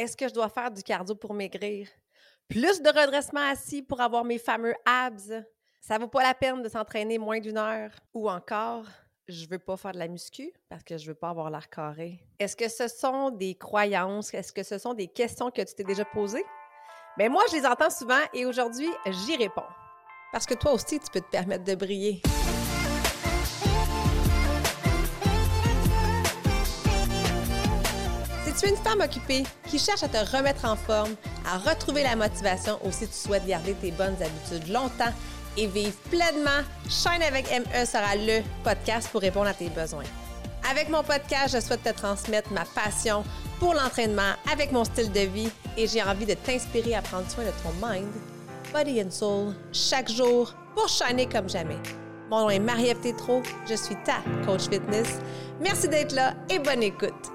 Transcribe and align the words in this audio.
Est-ce 0.00 0.16
que 0.16 0.26
je 0.26 0.32
dois 0.32 0.48
faire 0.48 0.70
du 0.70 0.82
cardio 0.82 1.14
pour 1.14 1.34
maigrir? 1.34 1.86
Plus 2.48 2.80
de 2.80 2.88
redressement 2.88 3.46
assis 3.50 3.82
pour 3.82 4.00
avoir 4.00 4.24
mes 4.24 4.38
fameux 4.38 4.72
abs? 4.86 5.30
Ça 5.82 5.98
vaut 5.98 6.08
pas 6.08 6.22
la 6.22 6.32
peine 6.32 6.62
de 6.62 6.70
s'entraîner 6.70 7.18
moins 7.18 7.38
d'une 7.38 7.58
heure? 7.58 7.90
Ou 8.14 8.30
encore, 8.30 8.86
je 9.28 9.46
veux 9.46 9.58
pas 9.58 9.76
faire 9.76 9.92
de 9.92 9.98
la 9.98 10.08
muscu 10.08 10.50
parce 10.70 10.82
que 10.84 10.96
je 10.96 11.06
veux 11.06 11.14
pas 11.14 11.28
avoir 11.28 11.50
l'air 11.50 11.68
carré. 11.68 12.18
Est-ce 12.38 12.56
que 12.56 12.70
ce 12.70 12.88
sont 12.88 13.28
des 13.28 13.56
croyances? 13.56 14.32
Est-ce 14.32 14.54
que 14.54 14.62
ce 14.62 14.78
sont 14.78 14.94
des 14.94 15.08
questions 15.08 15.50
que 15.50 15.60
tu 15.60 15.74
t'es 15.74 15.84
déjà 15.84 16.06
posées? 16.06 16.46
Ben 17.18 17.30
moi, 17.30 17.42
je 17.50 17.56
les 17.56 17.66
entends 17.66 17.90
souvent 17.90 18.22
et 18.32 18.46
aujourd'hui, 18.46 18.88
j'y 19.04 19.36
réponds. 19.36 19.68
Parce 20.32 20.46
que 20.46 20.54
toi 20.54 20.72
aussi, 20.72 20.98
tu 20.98 21.10
peux 21.12 21.20
te 21.20 21.30
permettre 21.30 21.64
de 21.64 21.74
briller. 21.74 22.22
Tu 28.60 28.66
es 28.66 28.70
une 28.70 28.76
femme 28.76 29.00
occupée 29.00 29.44
qui 29.66 29.78
cherche 29.78 30.02
à 30.02 30.08
te 30.08 30.36
remettre 30.36 30.66
en 30.66 30.76
forme, 30.76 31.14
à 31.46 31.56
retrouver 31.56 32.02
la 32.02 32.14
motivation 32.14 32.78
ou 32.84 32.92
si 32.92 33.06
tu 33.08 33.14
souhaites 33.14 33.46
garder 33.46 33.72
tes 33.74 33.90
bonnes 33.90 34.16
habitudes 34.20 34.68
longtemps 34.68 35.12
et 35.56 35.66
vivre 35.66 35.96
pleinement, 36.10 36.62
Shine 36.88 37.22
avec 37.22 37.46
ME 37.50 37.84
sera 37.86 38.16
le 38.16 38.42
podcast 38.62 39.08
pour 39.10 39.22
répondre 39.22 39.46
à 39.46 39.54
tes 39.54 39.70
besoins. 39.70 40.04
Avec 40.70 40.90
mon 40.90 41.02
podcast, 41.02 41.54
je 41.54 41.60
souhaite 41.60 41.82
te 41.82 41.90
transmettre 41.90 42.52
ma 42.52 42.64
passion 42.64 43.24
pour 43.58 43.72
l'entraînement 43.72 44.34
avec 44.52 44.72
mon 44.72 44.84
style 44.84 45.10
de 45.10 45.20
vie 45.20 45.50
et 45.78 45.86
j'ai 45.86 46.02
envie 46.02 46.26
de 46.26 46.34
t'inspirer 46.34 46.94
à 46.94 47.02
prendre 47.02 47.30
soin 47.30 47.44
de 47.44 47.50
ton 47.62 47.72
mind, 47.86 48.12
body 48.74 49.02
and 49.02 49.10
soul 49.10 49.54
chaque 49.72 50.10
jour 50.10 50.54
pour 50.74 50.88
shiner 50.88 51.26
comme 51.26 51.48
jamais. 51.48 51.78
Mon 52.30 52.42
nom 52.42 52.50
est 52.50 52.58
Marie-Ève 52.58 52.98
je 53.68 53.74
suis 53.74 53.96
ta 54.04 54.18
coach 54.44 54.68
fitness. 54.68 55.18
Merci 55.60 55.88
d'être 55.88 56.12
là 56.12 56.34
et 56.48 56.58
bonne 56.58 56.82
écoute. 56.82 57.30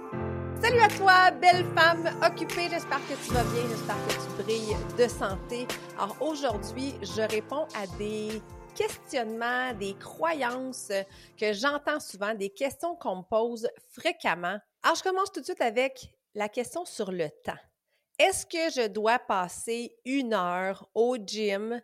Salut 0.62 0.80
à 0.80 0.88
toi, 0.88 1.32
belle 1.32 1.66
femme 1.76 2.10
occupée. 2.26 2.70
J'espère 2.70 3.00
que 3.08 3.14
tu 3.26 3.34
vas 3.34 3.44
bien. 3.44 3.68
J'espère 3.70 3.98
que 4.08 4.14
tu 4.14 4.44
brilles 4.44 4.78
de 4.98 5.08
santé. 5.08 5.68
Alors 5.98 6.16
aujourd'hui, 6.22 6.96
je 7.02 7.22
réponds 7.22 7.68
à 7.76 7.86
des 7.98 8.42
questionnements, 8.74 9.74
des 9.74 9.94
croyances 9.96 10.92
que 11.38 11.54
j'entends 11.54 12.00
souvent, 12.00 12.34
des 12.34 12.50
questions 12.50 12.96
qu'on 12.96 13.18
me 13.18 13.24
pose 13.24 13.68
fréquemment. 13.90 14.58
Alors 14.82 14.96
je 14.96 15.04
commence 15.04 15.32
tout 15.32 15.42
de 15.42 15.46
suite 15.46 15.62
avec 15.62 16.10
la 16.34 16.48
question 16.50 16.86
sur 16.86 17.12
le 17.12 17.30
temps. 17.44 17.60
Est-ce 18.18 18.46
que 18.46 18.82
je 18.82 18.88
dois 18.88 19.20
passer 19.20 19.96
une 20.06 20.34
heure 20.34 20.90
au 20.96 21.18
gym? 21.18 21.82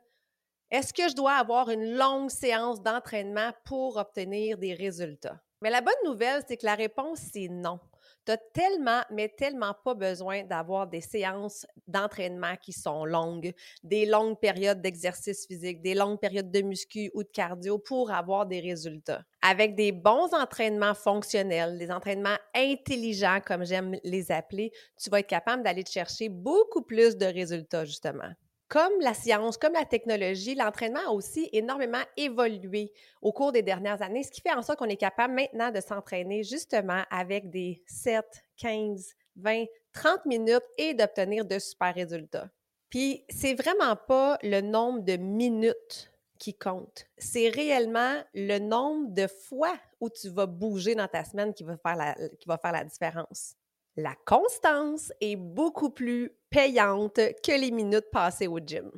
Est-ce 0.72 0.94
que 0.94 1.10
je 1.10 1.16
dois 1.16 1.34
avoir 1.34 1.70
une 1.70 1.98
longue 1.98 2.30
séance 2.30 2.82
d'entraînement 2.82 3.52
pour 3.66 3.98
obtenir 3.98 4.58
des 4.58 4.74
résultats? 4.74 5.42
Mais 5.62 5.70
la 5.70 5.82
bonne 5.82 5.94
nouvelle, 6.06 6.42
c'est 6.48 6.58
que 6.58 6.66
la 6.66 6.76
réponse, 6.76 7.20
c'est 7.34 7.50
non. 7.50 7.80
Tu 8.26 8.34
tellement, 8.54 9.02
mais 9.10 9.30
tellement 9.30 9.74
pas 9.84 9.96
besoin 9.96 10.44
d'avoir 10.44 10.88
des 10.88 11.02
séances 11.02 11.66
d'entraînement 11.88 12.56
qui 12.56 12.72
sont 12.72 13.04
longues, 13.04 13.54
des 13.84 14.06
longues 14.06 14.40
périodes 14.40 14.82
d'exercice 14.82 15.48
physique, 15.48 15.82
des 15.82 15.96
longues 15.96 16.20
périodes 16.20 16.52
de 16.52 16.62
muscu 16.62 17.10
ou 17.16 17.24
de 17.24 17.30
cardio 17.30 17.80
pour 17.80 18.12
avoir 18.12 18.46
des 18.46 18.60
résultats. 18.60 19.24
Avec 19.42 19.76
des 19.76 19.92
bons 19.92 20.34
entraînements 20.34 20.94
fonctionnels, 20.94 21.80
des 21.80 21.92
entraînements 21.92 22.38
intelligents, 22.54 23.40
comme 23.44 23.66
j'aime 23.66 23.96
les 24.04 24.32
appeler, 24.32 24.72
tu 25.02 25.10
vas 25.10 25.20
être 25.20 25.28
capable 25.28 25.64
d'aller 25.64 25.84
chercher 25.86 26.30
beaucoup 26.30 26.84
plus 26.84 27.18
de 27.18 27.26
résultats, 27.26 27.86
justement 27.86 28.32
comme 28.72 29.02
la 29.02 29.14
science, 29.14 29.58
comme 29.58 29.74
la 29.74 29.84
technologie, 29.84 30.56
l'entraînement 30.56 31.02
a 31.06 31.12
aussi 31.12 31.50
énormément 31.52 32.02
évolué 32.16 32.94
au 33.22 33.34
cours 33.34 33.52
des 33.52 33.64
dernières 33.64 34.02
années, 34.02 34.24
ce 34.24 34.32
qui 34.32 34.40
fait 34.40 34.54
en 34.54 34.62
sorte 34.62 34.80
qu'on 34.80 34.86
est 34.86 34.96
capable 34.96 35.34
maintenant 35.34 35.72
de 35.72 35.82
s'entraîner 35.82 36.42
justement 36.46 37.04
avec 37.12 37.50
des 37.50 37.84
7, 37.86 38.24
15, 38.56 39.14
20, 39.36 39.66
30 39.92 40.26
minutes 40.26 40.64
et 40.78 40.94
d'obtenir 40.94 41.44
de 41.44 41.60
super 41.60 41.94
résultats. 41.94 42.50
Puis, 42.90 43.26
c'est 43.28 43.56
vraiment 43.56 43.98
pas 43.98 44.38
le 44.42 44.62
nombre 44.62 45.02
de 45.02 45.18
minutes 45.18 46.10
qui 46.40 46.54
compte. 46.58 47.08
C'est 47.18 47.50
réellement 47.50 48.24
le 48.34 48.58
nombre 48.58 49.10
de 49.10 49.28
fois 49.28 49.76
où 50.00 50.10
tu 50.10 50.30
vas 50.30 50.46
bouger 50.46 50.96
dans 50.96 51.10
ta 51.10 51.26
semaine 51.26 51.54
qui 51.54 51.66
va 51.66 51.76
faire 51.76 51.98
la, 51.98 52.16
qui 52.40 52.48
va 52.48 52.58
faire 52.58 52.72
la 52.72 52.86
différence. 52.86 53.56
La 53.98 54.16
constance 54.26 55.12
est 55.20 55.36
beaucoup 55.36 55.90
plus 55.90 56.32
payante 56.52 57.16
que 57.16 57.60
les 57.60 57.72
minutes 57.72 58.12
passées 58.12 58.48
au 58.48 58.60
gym. 58.60 58.92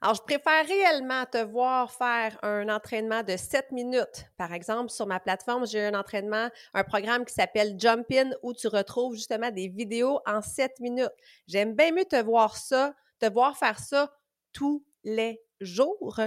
Alors, 0.00 0.14
je 0.14 0.22
préfère 0.22 0.64
réellement 0.64 1.24
te 1.26 1.42
voir 1.42 1.90
faire 1.90 2.38
un 2.42 2.68
entraînement 2.68 3.24
de 3.24 3.36
7 3.36 3.72
minutes. 3.72 4.26
Par 4.36 4.52
exemple, 4.52 4.90
sur 4.90 5.06
ma 5.08 5.18
plateforme, 5.18 5.66
j'ai 5.66 5.86
un 5.86 5.98
entraînement, 5.98 6.50
un 6.72 6.84
programme 6.84 7.24
qui 7.24 7.34
s'appelle 7.34 7.74
Jump 7.76 8.06
In 8.12 8.30
où 8.44 8.54
tu 8.54 8.68
retrouves 8.68 9.16
justement 9.16 9.50
des 9.50 9.66
vidéos 9.66 10.20
en 10.24 10.40
7 10.40 10.78
minutes. 10.78 11.10
J'aime 11.48 11.74
bien 11.74 11.90
mieux 11.90 12.04
te 12.04 12.22
voir 12.22 12.56
ça, 12.56 12.94
te 13.18 13.28
voir 13.28 13.56
faire 13.58 13.80
ça 13.80 14.14
tous 14.52 14.84
les 15.02 15.42
jours 15.60 16.20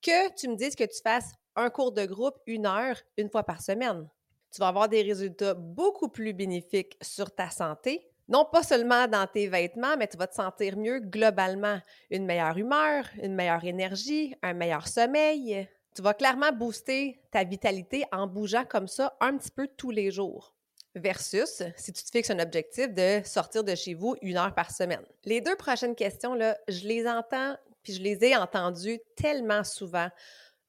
que 0.00 0.34
tu 0.36 0.48
me 0.48 0.54
dises 0.54 0.76
que 0.76 0.84
tu 0.84 1.00
fasses 1.02 1.32
un 1.56 1.70
cours 1.70 1.90
de 1.90 2.04
groupe 2.04 2.36
une 2.46 2.66
heure 2.66 2.96
une 3.16 3.28
fois 3.28 3.42
par 3.42 3.60
semaine 3.60 4.08
tu 4.56 4.60
vas 4.60 4.68
avoir 4.68 4.88
des 4.88 5.02
résultats 5.02 5.52
beaucoup 5.52 6.08
plus 6.08 6.32
bénéfiques 6.32 6.96
sur 7.02 7.30
ta 7.34 7.50
santé. 7.50 8.08
Non 8.28 8.44
pas 8.44 8.62
seulement 8.62 9.06
dans 9.06 9.26
tes 9.26 9.46
vêtements, 9.46 9.96
mais 9.96 10.08
tu 10.08 10.16
vas 10.16 10.26
te 10.26 10.34
sentir 10.34 10.76
mieux 10.76 10.98
globalement. 10.98 11.80
Une 12.10 12.26
meilleure 12.26 12.58
humeur, 12.58 13.04
une 13.22 13.34
meilleure 13.34 13.64
énergie, 13.64 14.34
un 14.42 14.52
meilleur 14.52 14.88
sommeil. 14.88 15.68
Tu 15.94 16.02
vas 16.02 16.14
clairement 16.14 16.52
booster 16.52 17.20
ta 17.30 17.44
vitalité 17.44 18.04
en 18.12 18.26
bougeant 18.26 18.64
comme 18.64 18.88
ça 18.88 19.16
un 19.20 19.36
petit 19.36 19.50
peu 19.50 19.68
tous 19.68 19.90
les 19.90 20.10
jours. 20.10 20.54
Versus 20.94 21.62
si 21.76 21.92
tu 21.92 22.02
te 22.02 22.10
fixes 22.10 22.30
un 22.30 22.38
objectif 22.38 22.92
de 22.92 23.20
sortir 23.24 23.62
de 23.62 23.74
chez 23.74 23.94
vous 23.94 24.16
une 24.22 24.38
heure 24.38 24.54
par 24.54 24.70
semaine. 24.70 25.04
Les 25.24 25.40
deux 25.40 25.56
prochaines 25.56 25.94
questions, 25.94 26.34
là, 26.34 26.58
je 26.68 26.88
les 26.88 27.06
entends, 27.06 27.56
puis 27.82 27.92
je 27.92 28.02
les 28.02 28.24
ai 28.24 28.36
entendues 28.36 28.98
tellement 29.14 29.62
souvent 29.62 30.08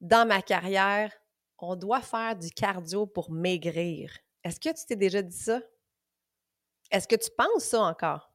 dans 0.00 0.26
ma 0.28 0.42
carrière, 0.42 1.12
on 1.58 1.74
doit 1.74 2.02
faire 2.02 2.36
du 2.36 2.50
cardio 2.50 3.06
pour 3.06 3.30
maigrir. 3.30 4.12
Est-ce 4.44 4.60
que 4.60 4.68
tu 4.68 4.86
t'es 4.86 4.96
déjà 4.96 5.22
dit 5.22 5.36
ça? 5.36 5.60
Est-ce 6.90 7.08
que 7.08 7.16
tu 7.16 7.30
penses 7.36 7.64
ça 7.64 7.82
encore? 7.82 8.30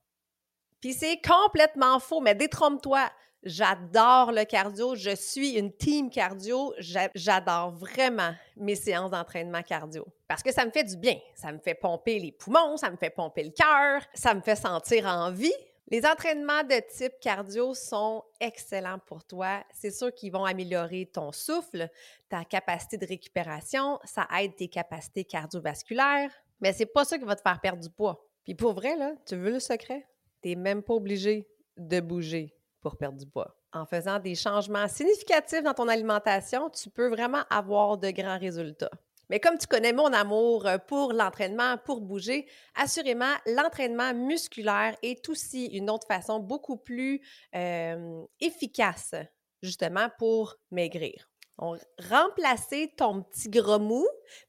Puis 0.79 0.93
c'est 0.93 1.19
complètement 1.21 1.99
faux, 1.99 2.19
mais 2.19 2.35
détrompe-toi. 2.35 3.09
J'adore 3.43 4.31
le 4.31 4.45
cardio. 4.45 4.95
Je 4.95 5.15
suis 5.15 5.57
une 5.57 5.71
team 5.73 6.09
cardio. 6.09 6.73
J'adore 6.79 7.71
vraiment 7.71 8.33
mes 8.55 8.75
séances 8.75 9.11
d'entraînement 9.11 9.61
cardio. 9.63 10.05
Parce 10.27 10.41
que 10.41 10.53
ça 10.53 10.65
me 10.65 10.71
fait 10.71 10.83
du 10.83 10.95
bien. 10.97 11.17
Ça 11.35 11.51
me 11.51 11.59
fait 11.59 11.75
pomper 11.75 12.19
les 12.19 12.31
poumons, 12.31 12.77
ça 12.77 12.89
me 12.89 12.97
fait 12.97 13.09
pomper 13.09 13.43
le 13.43 13.51
cœur, 13.51 14.01
ça 14.13 14.33
me 14.33 14.41
fait 14.41 14.55
sentir 14.55 15.05
en 15.05 15.31
vie. 15.31 15.53
Les 15.89 16.05
entraînements 16.05 16.63
de 16.63 16.81
type 16.91 17.19
cardio 17.19 17.73
sont 17.73 18.23
excellents 18.39 18.99
pour 19.05 19.25
toi. 19.25 19.63
C'est 19.73 19.91
sûr 19.91 20.13
qu'ils 20.13 20.31
vont 20.31 20.45
améliorer 20.45 21.05
ton 21.05 21.31
souffle, 21.31 21.89
ta 22.29 22.45
capacité 22.45 22.97
de 22.97 23.05
récupération, 23.05 23.99
ça 24.05 24.27
aide 24.39 24.55
tes 24.55 24.69
capacités 24.69 25.25
cardiovasculaires, 25.25 26.31
mais 26.61 26.71
c'est 26.71 26.85
pas 26.85 27.03
ça 27.03 27.17
qui 27.17 27.25
va 27.25 27.35
te 27.35 27.41
faire 27.41 27.59
perdre 27.59 27.81
du 27.81 27.89
poids. 27.89 28.25
Puis 28.43 28.55
pour 28.55 28.73
vrai, 28.73 28.95
là, 28.95 29.13
tu 29.25 29.35
veux 29.35 29.51
le 29.51 29.59
secret? 29.59 30.07
T'es 30.41 30.55
même 30.55 30.83
pas 30.83 30.93
obligé 30.93 31.47
de 31.77 31.99
bouger 31.99 32.55
pour 32.81 32.97
perdre 32.97 33.17
du 33.17 33.25
poids. 33.25 33.57
En 33.71 33.85
faisant 33.85 34.19
des 34.19 34.35
changements 34.35 34.87
significatifs 34.87 35.63
dans 35.63 35.73
ton 35.73 35.87
alimentation, 35.87 36.69
tu 36.69 36.89
peux 36.89 37.07
vraiment 37.07 37.43
avoir 37.49 37.97
de 37.97 38.11
grands 38.11 38.37
résultats. 38.37 38.91
Mais 39.29 39.39
comme 39.39 39.57
tu 39.57 39.67
connais 39.67 39.93
mon 39.93 40.11
amour 40.13 40.67
euh, 40.67 40.77
pour 40.77 41.13
l'entraînement, 41.13 41.77
pour 41.77 42.01
bouger, 42.01 42.45
assurément, 42.75 43.33
l'entraînement 43.47 44.13
musculaire 44.13 44.95
est 45.01 45.27
aussi 45.29 45.65
une 45.67 45.89
autre 45.89 46.05
façon 46.07 46.39
beaucoup 46.39 46.77
plus 46.77 47.21
euh, 47.55 48.21
efficace, 48.41 49.15
justement, 49.61 50.09
pour 50.19 50.57
maigrir. 50.71 51.29
Donc, 51.57 51.79
remplacer 52.09 52.93
ton 52.97 53.23
petit 53.23 53.49
gros 53.49 53.79
mou 53.79 54.05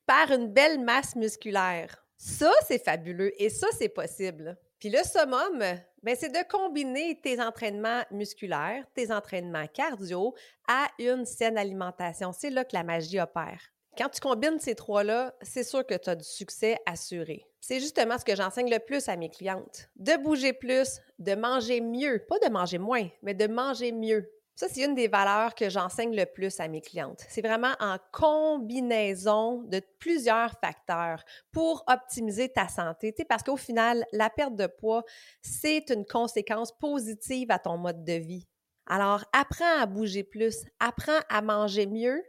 par 0.06 0.30
une 0.32 0.52
belle 0.52 0.80
masse 0.80 1.14
musculaire. 1.16 2.03
Ça, 2.26 2.50
c'est 2.66 2.82
fabuleux 2.82 3.32
et 3.36 3.50
ça, 3.50 3.66
c'est 3.78 3.90
possible. 3.90 4.56
Puis 4.78 4.88
le 4.88 5.02
summum, 5.04 5.62
ben, 6.02 6.16
c'est 6.18 6.30
de 6.30 6.48
combiner 6.50 7.20
tes 7.20 7.38
entraînements 7.38 8.02
musculaires, 8.10 8.86
tes 8.94 9.12
entraînements 9.12 9.66
cardio 9.66 10.34
à 10.66 10.86
une 10.98 11.26
saine 11.26 11.58
alimentation. 11.58 12.32
C'est 12.32 12.48
là 12.48 12.64
que 12.64 12.74
la 12.74 12.82
magie 12.82 13.20
opère. 13.20 13.60
Quand 13.98 14.08
tu 14.08 14.22
combines 14.22 14.58
ces 14.58 14.74
trois-là, 14.74 15.34
c'est 15.42 15.64
sûr 15.64 15.86
que 15.86 15.98
tu 15.98 16.08
as 16.08 16.16
du 16.16 16.24
succès 16.24 16.78
assuré. 16.86 17.44
C'est 17.60 17.78
justement 17.78 18.16
ce 18.16 18.24
que 18.24 18.34
j'enseigne 18.34 18.70
le 18.70 18.78
plus 18.78 19.06
à 19.10 19.16
mes 19.16 19.28
clientes. 19.28 19.90
De 19.96 20.16
bouger 20.16 20.54
plus, 20.54 21.02
de 21.18 21.34
manger 21.34 21.82
mieux, 21.82 22.24
pas 22.26 22.38
de 22.38 22.50
manger 22.50 22.78
moins, 22.78 23.06
mais 23.20 23.34
de 23.34 23.46
manger 23.46 23.92
mieux. 23.92 24.32
Ça, 24.56 24.68
c'est 24.68 24.84
une 24.84 24.94
des 24.94 25.08
valeurs 25.08 25.56
que 25.56 25.68
j'enseigne 25.68 26.14
le 26.14 26.26
plus 26.26 26.60
à 26.60 26.68
mes 26.68 26.80
clientes. 26.80 27.24
C'est 27.28 27.44
vraiment 27.44 27.74
en 27.80 27.96
combinaison 28.12 29.62
de 29.62 29.82
plusieurs 29.98 30.52
facteurs 30.60 31.24
pour 31.50 31.82
optimiser 31.88 32.48
ta 32.48 32.68
santé. 32.68 33.12
parce 33.28 33.42
qu'au 33.42 33.56
final, 33.56 34.04
la 34.12 34.30
perte 34.30 34.54
de 34.54 34.68
poids, 34.68 35.02
c'est 35.42 35.90
une 35.90 36.06
conséquence 36.06 36.70
positive 36.78 37.50
à 37.50 37.58
ton 37.58 37.78
mode 37.78 38.04
de 38.04 38.12
vie. 38.12 38.46
Alors, 38.86 39.24
apprends 39.32 39.80
à 39.80 39.86
bouger 39.86 40.22
plus, 40.22 40.64
apprends 40.78 41.20
à 41.28 41.42
manger 41.42 41.86
mieux, 41.86 42.22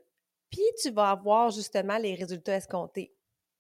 puis 0.50 0.64
tu 0.82 0.90
vas 0.90 1.12
avoir 1.12 1.52
justement 1.52 1.98
les 1.98 2.16
résultats 2.16 2.56
escomptés. 2.56 3.14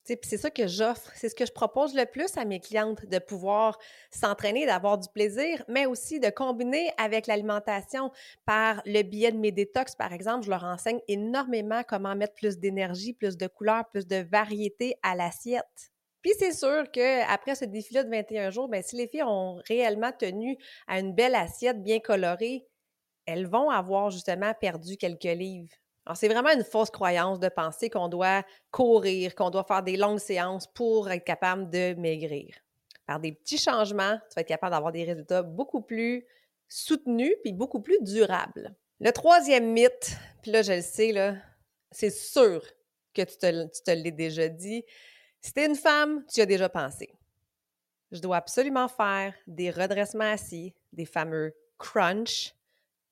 C'est 0.06 0.38
ça 0.38 0.52
que 0.52 0.68
j'offre, 0.68 1.12
c'est 1.16 1.30
ce 1.30 1.36
que 1.36 1.46
je 1.46 1.52
propose 1.52 1.96
le 1.96 2.06
plus 2.06 2.38
à 2.38 2.46
mes 2.46 2.60
clientes, 2.60 3.06
de 3.06 3.19
pouvoir 3.19 3.80
s'entraîner, 4.12 4.66
d'avoir 4.66 4.98
du 4.98 5.10
plaisir, 5.10 5.63
mais 5.68 5.86
aussi 5.86 6.19
de 6.19 6.30
combiner 6.30 6.92
avec 6.98 7.28
l'alimentation. 7.28 8.12
Par 8.46 8.81
le 8.86 9.02
biais 9.02 9.31
de 9.31 9.38
mes 9.38 9.52
détox, 9.52 9.96
par 9.96 10.13
exemple, 10.13 10.46
je 10.46 10.52
leur 10.52 10.63
enseigne 10.63 11.00
énormément 11.07 11.81
comment 11.88 12.16
mettre 12.16 12.36
plus 12.36 12.60
d'énergie, 12.60 13.13
plus 13.13 13.36
de 13.38 13.48
couleurs, 13.48 13.86
plus 13.90 14.06
de 14.06 14.18
variété 14.18 14.96
à 15.02 15.16
l'assiette. 15.16 15.92
Puis 16.22 16.34
c'est 16.40 16.54
sûr 16.54 16.90
qu'après 16.92 17.56
ce 17.56 17.66
défi-là 17.66 18.04
de 18.04 18.10
21 18.10 18.50
jours, 18.50 18.68
bien, 18.68 18.81
si 18.81 18.96
les 18.96 19.07
filles 19.07 19.24
ont 19.24 19.62
réellement 19.68 20.12
tenu 20.12 20.57
à 20.88 21.00
une 21.00 21.13
belle 21.13 21.36
assiette 21.36 21.84
bien 21.84 22.00
colorée, 22.00 22.66
elles 23.25 23.48
vont 23.48 23.69
avoir 23.69 24.10
justement 24.10 24.54
perdu 24.60 24.98
quelques 24.98 25.24
livres. 25.24 25.75
Alors, 26.06 26.18
c'est 26.18 26.28
vraiment 26.28 26.52
une 26.52 26.63
fausse 26.63 26.92
croyance 26.92 27.40
de 27.40 27.50
penser 27.50 27.90
qu'on 27.90 28.07
doit 28.07 28.44
courir, 28.72 29.34
qu'on 29.34 29.50
doit 29.50 29.63
faire 29.63 29.81
des 29.81 29.98
longues 29.98 30.19
séances 30.19 30.68
pour 30.68 31.10
être 31.10 31.24
capable 31.24 31.69
de 31.69 31.96
maigrir. 31.96 32.56
Par 33.07 33.19
des 33.19 33.31
petits 33.31 33.57
changements, 33.57 34.18
tu 34.30 34.36
vas 34.36 34.42
être 34.42 34.48
capable 34.48 34.74
d'avoir 34.74 34.92
des 34.92 35.04
résultats 35.04 35.42
beaucoup 35.42 35.81
plus 35.81 36.25
soutenus 36.68 37.34
puis 37.44 37.54
beaucoup 37.54 37.81
plus 37.81 37.98
durables. 38.02 38.75
Le 39.00 39.12
troisième 39.12 39.72
mythe, 39.72 40.16
puis 40.42 40.52
là, 40.52 40.62
je 40.62 40.74
le 40.74 40.81
sais, 40.81 41.13
c'est 41.92 42.12
sûr 42.12 42.63
que 43.13 43.22
tu 43.24 43.38
te, 43.38 43.66
tu 43.66 43.81
te 43.81 43.92
l'es 43.92 44.12
déjà 44.12 44.48
dit. 44.48 44.84
Si 45.42 45.54
tu 45.54 45.63
une 45.63 45.75
femme, 45.75 46.24
tu 46.31 46.42
as 46.42 46.46
déjà 46.46 46.69
pensé. 46.69 47.12
Je 48.12 48.19
dois 48.19 48.38
absolument 48.38 48.88
faire 48.88 49.34
des 49.48 49.72
redressements 49.72 50.31
assis, 50.31 50.74
des 50.94 51.06
fameux 51.06 51.56
crunch, 51.78 52.54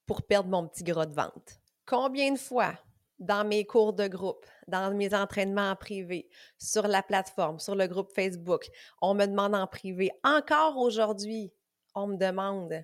pour 0.06 0.22
perdre 0.22 0.50
mon 0.50 0.68
petit 0.68 0.84
gras 0.84 1.06
de 1.06 1.14
ventre. 1.14 1.54
Combien 1.86 2.34
de 2.34 2.40
fois 2.40 2.74
dans 3.20 3.46
mes 3.46 3.66
cours 3.66 3.94
de 3.94 4.08
groupe, 4.08 4.46
dans 4.68 4.94
mes 4.94 5.14
entraînements 5.14 5.72
en 5.72 5.76
privé, 5.76 6.30
sur 6.58 6.88
la 6.88 7.04
plateforme, 7.04 7.60
sur 7.60 7.76
le 7.76 7.88
groupe 7.88 8.12
Facebook, 8.14 8.70
on 9.02 9.14
me 9.14 9.26
demande 9.26 9.56
en 9.56 9.68
privé, 9.68 10.12
encore 10.24 10.78
aujourd'hui, 10.78 11.54
on 11.96 12.08
me 12.08 12.18
demande 12.18 12.84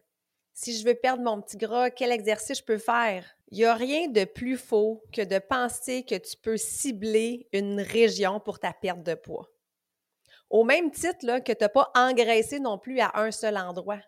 si 0.59 0.77
je 0.77 0.85
veux 0.85 0.95
perdre 0.95 1.23
mon 1.23 1.41
petit 1.41 1.55
gras, 1.55 1.89
quel 1.89 2.11
exercice 2.11 2.57
je 2.57 2.63
peux 2.63 2.77
faire? 2.77 3.25
Il 3.49 3.59
n'y 3.59 3.65
a 3.65 3.75
rien 3.75 4.09
de 4.09 4.25
plus 4.25 4.57
faux 4.57 5.01
que 5.13 5.21
de 5.21 5.39
penser 5.39 6.03
que 6.03 6.15
tu 6.15 6.35
peux 6.35 6.57
cibler 6.57 7.47
une 7.53 7.79
région 7.79 8.41
pour 8.41 8.59
ta 8.59 8.73
perte 8.73 9.01
de 9.01 9.13
poids. 9.13 9.49
Au 10.49 10.65
même 10.65 10.91
titre 10.91 11.39
que 11.39 11.53
tu 11.53 11.57
n'as 11.63 11.69
pas 11.69 11.89
engraissé 11.95 12.59
non 12.59 12.77
plus 12.77 12.99
à 12.99 13.11
un 13.21 13.31
seul 13.31 13.57
endroit. 13.57 14.01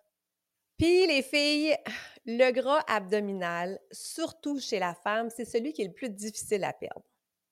Puis 0.77 1.07
les 1.07 1.21
filles, 1.21 1.77
le 2.25 2.51
gras 2.51 2.83
abdominal, 2.87 3.79
surtout 3.91 4.59
chez 4.59 4.79
la 4.79 4.93
femme, 4.93 5.29
c'est 5.29 5.45
celui 5.45 5.73
qui 5.73 5.81
est 5.81 5.87
le 5.87 5.93
plus 5.93 6.09
difficile 6.09 6.63
à 6.63 6.73
perdre. 6.73 7.03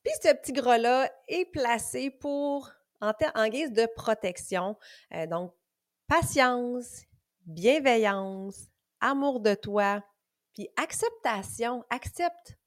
Puis 0.04 0.14
ce 0.22 0.34
petit 0.34 0.54
gras-là 0.54 1.12
est 1.28 1.46
placé 1.46 2.10
pour, 2.12 2.72
en, 3.02 3.14
guise 3.50 3.72
de 3.72 3.88
protection. 3.96 4.78
Euh, 5.14 5.28
donc, 5.28 5.54
patience, 6.08 7.02
bienveillance, 7.46 8.68
amour 9.02 9.40
de 9.40 9.56
toi, 9.56 10.04
puis 10.54 10.70
acceptation. 10.78 11.84
Accepte 11.90 12.58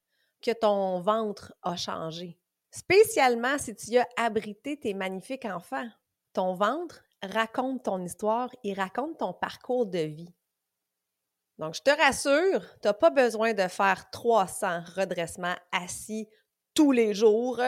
que 0.41 0.51
ton 0.51 1.01
ventre 1.01 1.55
a 1.63 1.77
changé. 1.77 2.39
Spécialement 2.71 3.59
si 3.59 3.75
tu 3.77 3.97
as 3.99 4.09
abrité 4.17 4.79
tes 4.79 4.95
magnifiques 4.95 5.45
enfants. 5.45 5.89
Ton 6.33 6.55
ventre 6.55 7.03
raconte 7.23 7.85
ton 7.85 8.03
histoire, 8.03 8.51
il 8.65 8.75
raconte 8.75 9.19
ton 9.19 9.33
parcours 9.33 9.87
de 9.87 9.99
vie. 9.99 10.35
Donc, 11.59 11.75
je 11.75 11.83
te 11.83 11.91
rassure, 11.91 12.61
tu 12.81 12.89
n'as 12.89 12.95
pas 12.95 13.11
besoin 13.11 13.53
de 13.53 13.69
faire 13.69 14.11
300 14.11 14.81
redressements 14.97 15.57
assis 15.71 16.29
tous 16.75 16.93
les 16.93 17.15
jours 17.15 17.61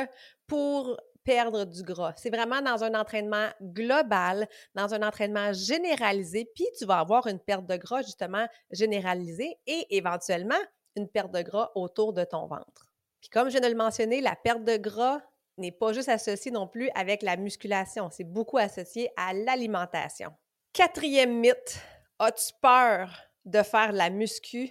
pour 0.47 0.97
perdre 1.25 1.65
du 1.65 1.83
gras. 1.83 2.13
C'est 2.17 2.31
vraiment 2.31 2.61
dans 2.61 2.85
un 2.85 2.95
entraînement 2.95 3.49
global, 3.61 4.47
dans 4.75 4.95
un 4.95 5.03
entraînement 5.03 5.53
généralisé, 5.53 6.51
puis 6.55 6.67
tu 6.79 6.85
vas 6.85 6.99
avoir 6.99 7.27
une 7.27 7.41
perte 7.41 7.67
de 7.67 7.77
gras 7.77 8.03
justement 8.03 8.47
généralisée 8.71 9.59
et 9.67 9.87
éventuellement 9.97 10.55
une 10.97 11.09
perte 11.09 11.33
de 11.33 11.43
gras 11.43 11.73
autour 11.75 12.13
de 12.13 12.25
ton 12.25 12.47
ventre. 12.47 12.91
Puis 13.21 13.31
comme 13.31 13.49
je 13.49 13.53
viens 13.53 13.67
de 13.67 13.73
le 13.73 13.79
mentionner, 13.79 14.21
la 14.21 14.37
perte 14.37 14.65
de 14.65 14.77
gras 14.77 15.21
n'est 15.57 15.73
pas 15.73 15.93
juste 15.93 16.09
associée 16.09 16.51
non 16.51 16.69
plus 16.69 16.91
avec 16.95 17.23
la 17.23 17.37
musculation, 17.37 18.11
c'est 18.11 18.25
beaucoup 18.25 18.59
associé 18.59 19.11
à 19.17 19.33
l'alimentation. 19.33 20.31
Quatrième 20.73 21.39
mythe, 21.39 21.81
as-tu 22.19 22.53
peur 22.61 23.24
de 23.45 23.63
faire 23.63 23.93
la 23.93 24.11
muscu 24.11 24.71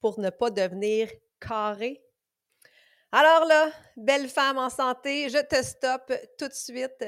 pour 0.00 0.18
ne 0.18 0.30
pas 0.30 0.50
devenir 0.50 1.08
carré? 1.40 2.02
Alors 3.12 3.44
là, 3.46 3.70
belle 3.96 4.28
femme 4.28 4.58
en 4.58 4.70
santé, 4.70 5.28
je 5.28 5.38
te 5.38 5.62
stoppe 5.64 6.12
tout 6.38 6.48
de 6.48 6.54
suite. 6.54 7.04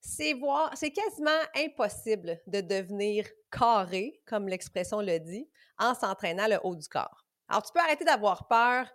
C'est 0.00 0.32
voir, 0.32 0.72
c'est 0.76 0.90
quasiment 0.90 1.30
impossible 1.54 2.40
de 2.46 2.60
devenir 2.60 3.26
carré, 3.50 4.20
comme 4.26 4.48
l'expression 4.48 5.00
le 5.00 5.18
dit, 5.18 5.48
en 5.78 5.94
s'entraînant 5.94 6.48
le 6.48 6.58
haut 6.62 6.74
du 6.74 6.88
corps. 6.88 7.26
Alors, 7.48 7.62
tu 7.62 7.72
peux 7.72 7.80
arrêter 7.80 8.04
d'avoir 8.04 8.48
peur. 8.48 8.86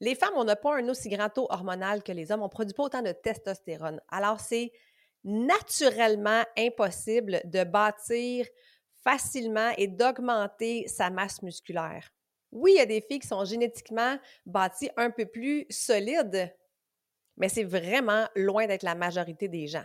Les 0.00 0.14
femmes, 0.14 0.34
on 0.36 0.44
n'a 0.44 0.56
pas 0.56 0.76
un 0.76 0.88
aussi 0.88 1.08
grand 1.08 1.28
taux 1.28 1.48
hormonal 1.50 2.02
que 2.02 2.12
les 2.12 2.30
hommes. 2.30 2.42
On 2.42 2.46
ne 2.46 2.50
produit 2.50 2.74
pas 2.74 2.84
autant 2.84 3.02
de 3.02 3.12
testostérone. 3.12 4.00
Alors, 4.08 4.40
c'est 4.40 4.72
naturellement 5.24 6.44
impossible 6.56 7.40
de 7.44 7.64
bâtir 7.64 8.46
facilement 9.04 9.70
et 9.76 9.88
d'augmenter 9.88 10.86
sa 10.88 11.10
masse 11.10 11.42
musculaire. 11.42 12.12
Oui, 12.50 12.72
il 12.74 12.78
y 12.78 12.80
a 12.80 12.86
des 12.86 13.00
filles 13.00 13.20
qui 13.20 13.28
sont 13.28 13.44
génétiquement 13.44 14.16
bâties 14.44 14.90
un 14.96 15.10
peu 15.10 15.26
plus 15.26 15.66
solides, 15.70 16.54
mais 17.36 17.48
c'est 17.48 17.64
vraiment 17.64 18.26
loin 18.36 18.66
d'être 18.66 18.82
la 18.82 18.94
majorité 18.94 19.48
des 19.48 19.66
gens. 19.66 19.84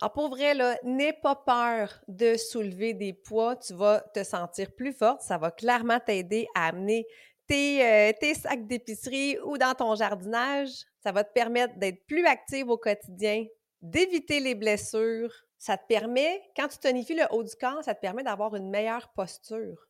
Alors 0.00 0.12
pour 0.12 0.28
vrai, 0.30 0.54
n'aie 0.84 1.12
pas 1.12 1.34
peur 1.34 2.00
de 2.06 2.36
soulever 2.36 2.94
des 2.94 3.12
poids, 3.12 3.56
tu 3.56 3.74
vas 3.74 4.00
te 4.14 4.22
sentir 4.22 4.72
plus 4.72 4.92
forte, 4.92 5.22
ça 5.22 5.38
va 5.38 5.50
clairement 5.50 5.98
t'aider 5.98 6.46
à 6.54 6.68
amener 6.68 7.04
tes, 7.48 7.84
euh, 7.84 8.12
tes 8.18 8.34
sacs 8.34 8.66
d'épicerie 8.66 9.38
ou 9.44 9.58
dans 9.58 9.74
ton 9.74 9.96
jardinage, 9.96 10.70
ça 11.02 11.10
va 11.10 11.24
te 11.24 11.32
permettre 11.32 11.76
d'être 11.78 12.06
plus 12.06 12.24
active 12.26 12.68
au 12.68 12.78
quotidien, 12.78 13.44
d'éviter 13.82 14.38
les 14.38 14.54
blessures, 14.54 15.34
ça 15.58 15.76
te 15.76 15.86
permet, 15.86 16.42
quand 16.56 16.68
tu 16.68 16.78
tonifies 16.78 17.14
le 17.14 17.26
haut 17.32 17.42
du 17.42 17.54
corps, 17.56 17.82
ça 17.82 17.94
te 17.94 18.00
permet 18.00 18.22
d'avoir 18.22 18.54
une 18.54 18.70
meilleure 18.70 19.08
posture. 19.08 19.88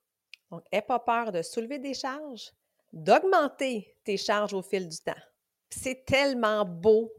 Donc, 0.51 0.63
n'aie 0.73 0.83
pas 0.83 0.99
peur 0.99 1.31
de 1.31 1.43
soulever 1.43 1.79
des 1.79 1.93
charges, 1.95 2.53
d'augmenter 2.93 3.95
tes 4.03 4.17
charges 4.17 4.55
au 4.55 4.63
fil 4.63 4.89
du 4.89 4.99
temps. 4.99 5.13
C'est 5.69 6.07
tellement 6.07 6.65
beau, 6.65 7.13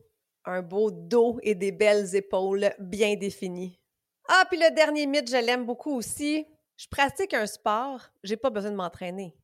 un 0.45 0.63
beau 0.63 0.89
dos 0.89 1.39
et 1.43 1.53
des 1.53 1.71
belles 1.71 2.15
épaules 2.15 2.73
bien 2.79 3.15
définies. 3.15 3.79
Ah, 4.27 4.45
puis 4.49 4.59
le 4.59 4.73
dernier 4.73 5.05
mythe, 5.05 5.29
je 5.29 5.37
l'aime 5.37 5.65
beaucoup 5.65 5.95
aussi. 5.95 6.45
Je 6.75 6.87
pratique 6.87 7.33
un 7.33 7.45
sport, 7.45 8.01
j'ai 8.23 8.37
pas 8.37 8.49
besoin 8.49 8.71
de 8.71 8.75
m'entraîner. 8.75 9.35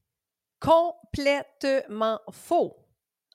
Complètement 0.59 2.19
faux. 2.31 2.77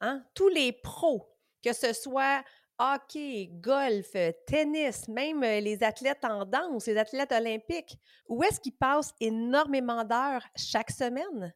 Hein? 0.01 0.25
Tous 0.35 0.49
les 0.49 0.73
pros, 0.73 1.29
que 1.63 1.73
ce 1.73 1.93
soit 1.93 2.43
hockey, 2.81 3.51
golf, 3.61 4.17
tennis, 4.47 5.07
même 5.07 5.43
euh, 5.45 5.61
les 5.61 5.83
athlètes 5.83 6.25
en 6.25 6.47
danse, 6.47 6.87
les 6.87 6.97
athlètes 6.97 7.33
olympiques, 7.33 7.99
où 8.27 8.43
est-ce 8.43 8.59
qu'ils 8.59 8.77
passent 8.77 9.15
énormément 9.21 10.03
d'heures 10.05 10.45
chaque 10.57 10.91
semaine? 10.91 11.55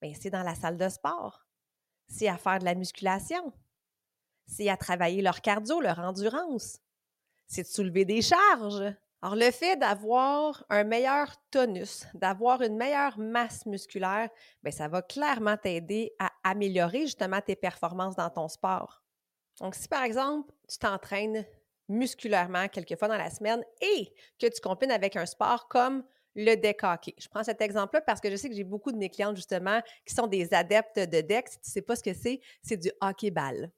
Bien, 0.00 0.12
c'est 0.18 0.30
dans 0.30 0.44
la 0.44 0.54
salle 0.54 0.76
de 0.76 0.88
sport. 0.88 1.44
C'est 2.08 2.28
à 2.28 2.38
faire 2.38 2.60
de 2.60 2.64
la 2.64 2.74
musculation. 2.74 3.52
C'est 4.46 4.68
à 4.68 4.76
travailler 4.76 5.22
leur 5.22 5.40
cardio, 5.42 5.80
leur 5.80 5.98
endurance. 5.98 6.78
C'est 7.46 7.62
de 7.62 7.68
soulever 7.68 8.04
des 8.04 8.22
charges. 8.22 8.94
Alors, 9.22 9.36
le 9.36 9.50
fait 9.50 9.76
d'avoir 9.76 10.64
un 10.70 10.84
meilleur 10.84 11.34
tonus, 11.50 12.06
d'avoir 12.14 12.62
une 12.62 12.76
meilleure 12.76 13.18
masse 13.18 13.66
musculaire, 13.66 14.30
bien, 14.62 14.72
ça 14.72 14.88
va 14.88 15.02
clairement 15.02 15.56
t'aider 15.56 16.14
à 16.18 16.30
améliorer 16.42 17.02
justement 17.02 17.40
tes 17.40 17.56
performances 17.56 18.16
dans 18.16 18.30
ton 18.30 18.48
sport. 18.48 19.02
Donc, 19.60 19.74
si 19.74 19.88
par 19.88 20.02
exemple, 20.02 20.52
tu 20.68 20.78
t'entraînes 20.78 21.44
musculairement 21.88 22.68
quelques 22.68 22.96
fois 22.96 23.08
dans 23.08 23.16
la 23.16 23.30
semaine 23.30 23.64
et 23.80 24.12
que 24.40 24.46
tu 24.46 24.60
combines 24.60 24.92
avec 24.92 25.16
un 25.16 25.26
sport 25.26 25.68
comme 25.68 26.04
le 26.36 26.54
deck 26.54 26.82
hockey. 26.84 27.14
Je 27.18 27.28
prends 27.28 27.42
cet 27.42 27.60
exemple-là 27.60 28.00
parce 28.02 28.20
que 28.20 28.30
je 28.30 28.36
sais 28.36 28.48
que 28.48 28.54
j'ai 28.54 28.64
beaucoup 28.64 28.92
de 28.92 28.96
mes 28.96 29.10
clientes 29.10 29.36
justement 29.36 29.80
qui 30.06 30.14
sont 30.14 30.28
des 30.28 30.54
adeptes 30.54 30.98
de 30.98 31.20
deck. 31.20 31.48
Si 31.48 31.58
tu 31.58 31.68
ne 31.68 31.72
sais 31.72 31.82
pas 31.82 31.96
ce 31.96 32.02
que 32.02 32.14
c'est, 32.14 32.40
c'est 32.62 32.76
du 32.76 32.90
hockey-ball. 33.00 33.70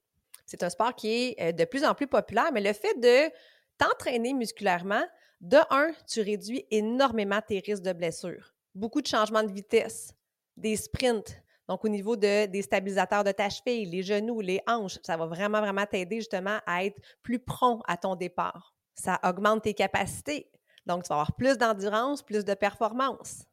C'est 0.45 0.63
un 0.63 0.71
sport 0.71 0.95
qui 0.95 1.09
est 1.09 1.41
euh, 1.41 1.53
de 1.53 1.65
plus 1.65 1.85
en 1.85 1.95
plus 1.95 2.07
populaire, 2.07 2.53
mais 2.53 2.61
le 2.61 2.75
fait 2.75 2.99
de 3.01 3.33
t'entraîner 3.79 4.35
musculairement, 4.35 5.03
de 5.41 5.59
un, 5.71 5.93
tu 6.07 6.21
réduis 6.21 6.67
énormément 6.71 7.41
tes 7.41 7.61
risques 7.61 7.83
de 7.83 7.93
blessures. 7.93 8.55
Beaucoup 8.75 9.01
de 9.01 9.07
changements 9.07 9.43
de 9.43 9.51
vitesse, 9.51 10.15
des 10.57 10.77
sprints, 10.77 11.43
donc, 11.73 11.87
au 11.87 11.89
niveau 11.89 12.17
de, 12.17 12.45
des 12.45 12.61
stabilisateurs 12.61 13.25
de 13.25 13.33
ta 13.33 13.49
cheville, 13.49 13.87
les 13.87 14.03
genoux, 14.03 14.43
les 14.43 14.61
hanches, 14.67 14.99
ça 15.03 15.17
va 15.17 15.25
vraiment, 15.25 15.59
vraiment 15.63 15.87
t'aider 15.87 16.17
justement 16.17 16.59
à 16.67 16.85
être 16.85 17.01
plus 17.23 17.39
prompt 17.39 17.81
à 17.89 17.97
ton 17.97 18.15
départ. 18.15 18.75
Ça 18.95 19.19
augmente 19.25 19.63
tes 19.63 19.73
capacités. 19.73 20.51
Donc, 20.85 21.05
tu 21.05 21.09
vas 21.09 21.15
avoir 21.15 21.35
plus 21.35 21.57
d'endurance, 21.57 22.21
plus 22.23 22.45
de 22.45 22.53
performance. 22.53 23.47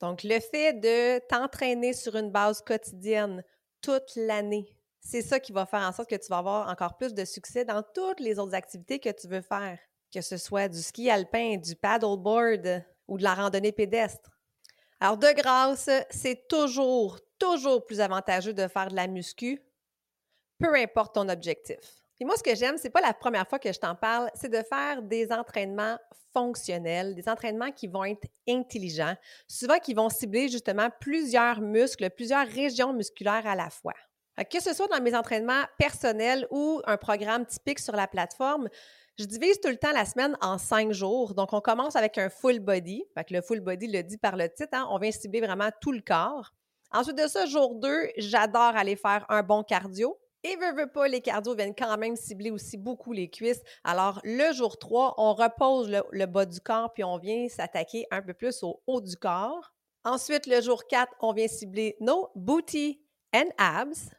Donc, 0.00 0.22
le 0.24 0.40
fait 0.40 0.72
de 0.72 1.18
t'entraîner 1.28 1.92
sur 1.92 2.16
une 2.16 2.30
base 2.30 2.62
quotidienne 2.62 3.44
toute 3.82 4.10
l'année, 4.16 4.74
c'est 5.00 5.20
ça 5.20 5.38
qui 5.38 5.52
va 5.52 5.66
faire 5.66 5.82
en 5.82 5.92
sorte 5.92 6.08
que 6.08 6.16
tu 6.16 6.28
vas 6.30 6.38
avoir 6.38 6.70
encore 6.70 6.96
plus 6.96 7.12
de 7.12 7.26
succès 7.26 7.66
dans 7.66 7.82
toutes 7.94 8.20
les 8.20 8.38
autres 8.38 8.54
activités 8.54 9.00
que 9.00 9.10
tu 9.10 9.28
veux 9.28 9.42
faire, 9.42 9.78
que 10.14 10.22
ce 10.22 10.38
soit 10.38 10.68
du 10.68 10.80
ski 10.80 11.10
alpin, 11.10 11.58
du 11.58 11.76
paddleboard 11.76 12.82
ou 13.06 13.18
de 13.18 13.22
la 13.22 13.34
randonnée 13.34 13.72
pédestre. 13.72 14.30
Alors, 14.98 15.18
de 15.18 15.30
grâce, 15.36 15.90
c'est 16.08 16.48
toujours, 16.48 17.18
toujours 17.38 17.84
plus 17.84 18.00
avantageux 18.00 18.52
de 18.52 18.66
faire 18.68 18.88
de 18.88 18.96
la 18.96 19.06
muscu, 19.06 19.60
peu 20.58 20.74
importe 20.74 21.14
ton 21.14 21.28
objectif. 21.28 21.78
Et 22.18 22.24
moi, 22.24 22.36
ce 22.36 22.42
que 22.42 22.54
j'aime, 22.54 22.78
c'est 22.78 22.90
pas 22.90 23.02
la 23.02 23.12
première 23.12 23.46
fois 23.46 23.58
que 23.58 23.70
je 23.70 23.78
t'en 23.78 23.94
parle, 23.94 24.30
c'est 24.34 24.48
de 24.48 24.62
faire 24.62 25.02
des 25.02 25.30
entraînements 25.30 25.98
fonctionnels, 26.32 27.14
des 27.14 27.28
entraînements 27.28 27.72
qui 27.72 27.88
vont 27.88 28.04
être 28.04 28.26
intelligents, 28.48 29.14
souvent 29.46 29.78
qui 29.78 29.92
vont 29.92 30.08
cibler 30.08 30.48
justement 30.48 30.88
plusieurs 31.00 31.60
muscles, 31.60 32.08
plusieurs 32.10 32.46
régions 32.46 32.94
musculaires 32.94 33.46
à 33.46 33.54
la 33.54 33.68
fois. 33.68 33.94
Que 34.50 34.60
ce 34.60 34.74
soit 34.74 34.88
dans 34.88 35.00
mes 35.00 35.14
entraînements 35.14 35.64
personnels 35.78 36.46
ou 36.50 36.80
un 36.84 36.96
programme 36.96 37.46
typique 37.46 37.78
sur 37.78 37.96
la 37.96 38.06
plateforme, 38.06 38.68
je 39.18 39.24
divise 39.24 39.60
tout 39.60 39.70
le 39.70 39.78
temps 39.78 39.92
la 39.92 40.04
semaine 40.04 40.36
en 40.42 40.58
cinq 40.58 40.92
jours. 40.92 41.34
Donc, 41.34 41.54
on 41.54 41.60
commence 41.62 41.96
avec 41.96 42.18
un 42.18 42.28
full 42.28 42.60
body. 42.60 43.02
Le 43.30 43.40
full 43.40 43.60
body 43.60 43.86
le 43.86 44.02
dit 44.02 44.18
par 44.18 44.36
le 44.36 44.48
titre, 44.50 44.70
hein, 44.72 44.86
on 44.90 44.98
vient 44.98 45.10
cibler 45.10 45.40
vraiment 45.40 45.70
tout 45.80 45.92
le 45.92 46.02
corps. 46.02 46.52
Ensuite 46.92 47.16
de 47.16 47.26
ça, 47.26 47.46
jour 47.46 47.74
2, 47.74 48.10
j'adore 48.16 48.76
aller 48.76 48.96
faire 48.96 49.26
un 49.28 49.42
bon 49.42 49.62
cardio. 49.62 50.18
Et 50.44 50.54
veux, 50.56 50.72
veux 50.74 50.86
pas, 50.86 51.08
les 51.08 51.20
cardio 51.20 51.54
viennent 51.54 51.74
quand 51.74 51.96
même 51.98 52.14
cibler 52.14 52.52
aussi 52.52 52.76
beaucoup 52.76 53.12
les 53.12 53.28
cuisses. 53.28 53.62
Alors, 53.82 54.20
le 54.22 54.52
jour 54.52 54.78
3, 54.78 55.14
on 55.18 55.34
repose 55.34 55.90
le, 55.90 56.26
bas 56.26 56.46
du 56.46 56.60
corps, 56.60 56.92
puis 56.92 57.02
on 57.02 57.18
vient 57.18 57.48
s'attaquer 57.48 58.06
un 58.12 58.22
peu 58.22 58.32
plus 58.32 58.62
au 58.62 58.80
haut 58.86 59.00
du 59.00 59.16
corps. 59.16 59.72
Ensuite, 60.04 60.46
le 60.46 60.60
jour 60.60 60.86
4, 60.86 61.12
on 61.20 61.32
vient 61.32 61.48
cibler 61.48 61.96
nos 62.00 62.30
booty 62.36 63.00
and 63.34 63.48
abs. 63.58 64.10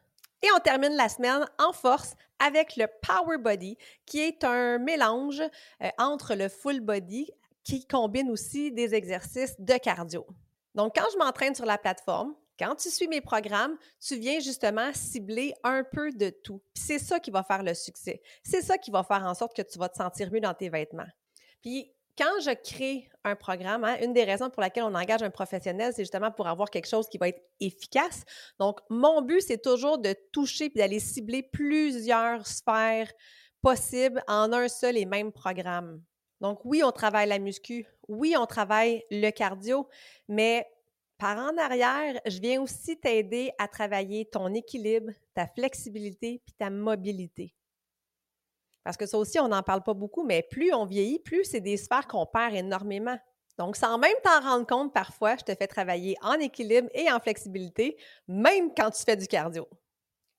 Et 0.43 0.47
on 0.55 0.59
termine 0.59 0.95
la 0.95 1.07
semaine 1.07 1.45
en 1.59 1.71
force 1.71 2.13
avec 2.39 2.75
le 2.75 2.87
Power 3.01 3.37
Body, 3.37 3.77
qui 4.05 4.19
est 4.19 4.43
un 4.43 4.79
mélange 4.79 5.41
euh, 5.81 5.89
entre 5.97 6.35
le 6.35 6.49
full 6.49 6.81
body 6.81 7.31
qui 7.63 7.85
combine 7.87 8.29
aussi 8.29 8.71
des 8.71 8.93
exercices 8.93 9.55
de 9.59 9.77
cardio. 9.77 10.27
Donc, 10.75 10.95
quand 10.95 11.07
je 11.11 11.17
m'entraîne 11.17 11.55
sur 11.55 11.65
la 11.65 11.77
plateforme, 11.77 12.35
quand 12.59 12.75
tu 12.75 12.89
suis 12.89 13.07
mes 13.07 13.21
programmes, 13.21 13.77
tu 13.99 14.17
viens 14.17 14.39
justement 14.39 14.91
cibler 14.93 15.53
un 15.63 15.83
peu 15.83 16.11
de 16.11 16.29
tout. 16.29 16.61
c'est 16.73 16.99
ça 16.99 17.19
qui 17.19 17.31
va 17.31 17.43
faire 17.43 17.63
le 17.63 17.73
succès. 17.73 18.21
C'est 18.43 18.61
ça 18.61 18.77
qui 18.77 18.91
va 18.91 19.03
faire 19.03 19.23
en 19.23 19.33
sorte 19.33 19.55
que 19.55 19.61
tu 19.61 19.77
vas 19.77 19.89
te 19.89 19.97
sentir 19.97 20.31
mieux 20.31 20.41
dans 20.41 20.53
tes 20.53 20.69
vêtements. 20.69 21.07
Puis 21.61 21.93
quand 22.17 22.39
je 22.41 22.51
crée 22.51 23.09
un 23.23 23.35
programme, 23.35 23.83
hein, 23.83 23.97
une 24.01 24.11
des 24.11 24.23
raisons 24.23 24.49
pour 24.49 24.61
laquelle 24.61 24.83
on 24.83 24.95
engage 24.95 25.21
un 25.21 25.29
professionnel, 25.29 25.93
c'est 25.95 26.01
justement 26.01 26.31
pour 26.31 26.47
avoir 26.47 26.69
quelque 26.69 26.87
chose 26.87 27.07
qui 27.07 27.19
va 27.19 27.27
être 27.27 27.41
efficace. 27.59 28.23
Donc, 28.59 28.79
mon 28.89 29.21
but, 29.21 29.41
c'est 29.41 29.61
toujours 29.61 29.99
de 29.99 30.15
toucher 30.31 30.69
puis 30.69 30.79
d'aller 30.79 30.99
cibler 30.99 31.43
plusieurs 31.43 32.47
sphères 32.47 33.11
possibles 33.61 34.23
en 34.27 34.51
un 34.51 34.67
seul 34.67 34.97
et 34.97 35.05
même 35.05 35.31
programme. 35.31 36.01
Donc, 36.41 36.59
oui, 36.65 36.81
on 36.83 36.91
travaille 36.91 37.27
la 37.27 37.39
muscu, 37.39 37.85
oui, 38.07 38.35
on 38.37 38.45
travaille 38.45 39.03
le 39.11 39.29
cardio, 39.29 39.87
mais 40.27 40.65
par 41.17 41.37
en 41.37 41.57
arrière, 41.57 42.19
je 42.25 42.39
viens 42.39 42.61
aussi 42.61 42.99
t'aider 42.99 43.51
à 43.57 43.67
travailler 43.67 44.25
ton 44.25 44.53
équilibre, 44.53 45.11
ta 45.33 45.47
flexibilité 45.47 46.41
puis 46.45 46.53
ta 46.57 46.69
mobilité. 46.69 47.55
Parce 48.83 48.97
que 48.97 49.05
ça 49.05 49.17
aussi, 49.17 49.39
on 49.39 49.49
n'en 49.49 49.63
parle 49.63 49.83
pas 49.83 49.93
beaucoup, 49.93 50.23
mais 50.23 50.43
plus 50.43 50.73
on 50.73 50.85
vieillit, 50.85 51.19
plus 51.19 51.43
c'est 51.43 51.59
des 51.59 51.77
sphères 51.77 52.07
qu'on 52.07 52.25
perd 52.25 52.55
énormément. 52.55 53.17
Donc, 53.57 53.75
sans 53.75 53.97
même 53.97 54.15
t'en 54.23 54.39
rendre 54.39 54.67
compte, 54.67 54.93
parfois, 54.93 55.35
je 55.35 55.43
te 55.43 55.55
fais 55.55 55.67
travailler 55.67 56.15
en 56.21 56.33
équilibre 56.33 56.87
et 56.93 57.11
en 57.11 57.19
flexibilité, 57.19 57.97
même 58.27 58.73
quand 58.73 58.91
tu 58.91 59.03
fais 59.03 59.17
du 59.17 59.27
cardio. 59.27 59.67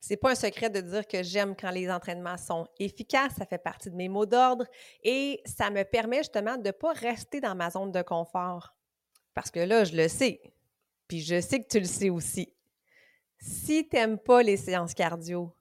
C'est 0.00 0.16
pas 0.16 0.30
un 0.30 0.36
secret 0.36 0.70
de 0.70 0.80
dire 0.80 1.06
que 1.06 1.24
j'aime 1.24 1.56
quand 1.56 1.70
les 1.70 1.90
entraînements 1.90 2.36
sont 2.36 2.68
efficaces, 2.78 3.32
ça 3.36 3.46
fait 3.46 3.58
partie 3.58 3.90
de 3.90 3.96
mes 3.96 4.08
mots 4.08 4.26
d'ordre 4.26 4.64
et 5.02 5.42
ça 5.44 5.70
me 5.70 5.82
permet 5.82 6.18
justement 6.18 6.56
de 6.56 6.68
ne 6.68 6.70
pas 6.70 6.92
rester 6.92 7.40
dans 7.40 7.56
ma 7.56 7.70
zone 7.70 7.90
de 7.90 8.02
confort. 8.02 8.76
Parce 9.34 9.50
que 9.50 9.60
là, 9.60 9.84
je 9.84 9.96
le 9.96 10.08
sais, 10.08 10.40
puis 11.08 11.20
je 11.20 11.40
sais 11.40 11.62
que 11.62 11.68
tu 11.68 11.80
le 11.80 11.86
sais 11.86 12.10
aussi. 12.10 12.54
Si 13.40 13.88
tu 13.88 13.96
n'aimes 13.96 14.18
pas 14.18 14.42
les 14.42 14.56
séances 14.56 14.94
cardio, 14.94 15.54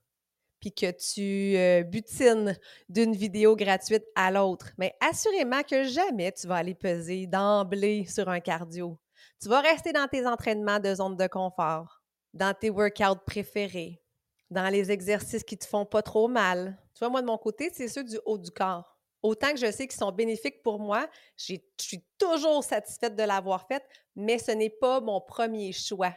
puis 0.60 0.74
que 0.74 0.92
tu 0.92 1.58
euh, 1.58 1.84
butines 1.84 2.58
d'une 2.90 3.16
vidéo 3.16 3.56
gratuite 3.56 4.06
à 4.16 4.32
l'autre, 4.32 4.72
mais 4.78 4.96
assurément 5.00 5.62
que 5.64 5.84
jamais 5.84 6.32
tu 6.32 6.48
vas 6.48 6.56
aller 6.56 6.76
peser 6.76 7.28
d'emblée 7.28 8.06
sur 8.06 8.28
un 8.30 8.40
cardio. 8.40 9.00
Tu 9.42 9.50
vas 9.50 9.62
rester 9.62 9.94
dans 9.94 10.08
tes 10.08 10.26
entraînements 10.26 10.80
de 10.80 10.94
zone 10.96 11.16
de 11.16 11.28
confort, 11.28 12.02
dans 12.34 12.54
tes 12.54 12.70
workouts 12.70 13.24
préférés, 13.26 14.02
dans 14.50 14.70
les 14.70 14.92
exercices 14.92 15.44
qui 15.44 15.58
te 15.58 15.68
font 15.68 15.86
pas 15.86 16.02
trop 16.02 16.28
mal. 16.28 16.78
Tu 16.96 17.00
vois, 17.00 17.10
moi, 17.10 17.22
de 17.22 17.28
mon 17.28 17.38
côté, 17.38 17.70
c'est 17.74 17.88
ceux 17.88 18.04
du 18.04 18.18
haut 18.26 18.38
du 18.38 18.50
corps. 18.50 18.97
Autant 19.24 19.52
que 19.52 19.58
je 19.58 19.72
sais 19.72 19.88
qu'ils 19.88 19.98
sont 19.98 20.12
bénéfiques 20.12 20.62
pour 20.64 20.80
moi, 20.80 21.08
je 21.38 21.56
suis 21.80 22.06
toujours 22.18 22.64
satisfaite 22.64 23.16
de 23.16 23.24
l'avoir 23.24 23.68
fait, 23.68 23.84
mais 24.16 24.38
ce 24.38 24.52
n'est 24.52 24.70
pas 24.70 25.02
mon 25.02 25.22
premier 25.22 25.72
choix 25.72 26.14